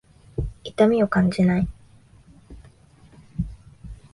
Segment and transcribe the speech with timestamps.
[0.63, 1.67] 痛みを感じない。